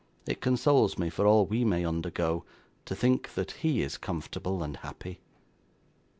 [0.25, 2.43] It consoles me for all we may undergo,
[2.85, 5.19] to think that he is comfortable and happy.